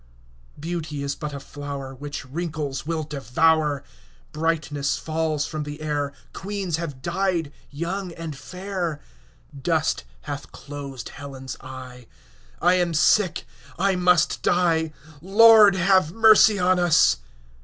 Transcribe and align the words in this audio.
Beauty 0.59 1.03
is 1.03 1.13
but 1.13 1.31
a 1.31 1.39
flower 1.39 1.89
15 1.91 1.99
Which 2.01 2.25
wrinkles 2.25 2.87
will 2.87 3.03
devour; 3.03 3.83
Brightness 4.31 4.97
falls 4.97 5.45
from 5.45 5.61
the 5.61 5.79
air; 5.79 6.11
Queens 6.33 6.77
have 6.77 7.03
died 7.03 7.51
young 7.69 8.11
and 8.13 8.35
fair; 8.35 8.99
Dust 9.55 10.03
hath 10.21 10.51
closed 10.51 11.09
Helen's 11.09 11.55
eye; 11.61 12.07
I 12.59 12.73
am 12.73 12.95
sick, 12.95 13.45
I 13.77 13.95
must 13.95 14.41
die— 14.41 14.91
20 15.19 15.19
Lord, 15.37 15.75
have 15.75 16.11
mercy 16.11 16.57
on 16.57 16.79
us! 16.79 17.17